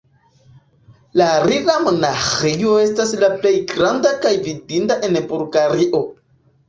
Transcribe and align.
La 1.21 1.25
Rila-monaĥejo 1.43 2.73
estas 2.85 3.13
la 3.25 3.31
plej 3.43 3.53
granda 3.75 4.15
kaj 4.25 4.33
vidinda 4.49 4.99
en 5.09 5.19
Bulgario. 5.35 6.03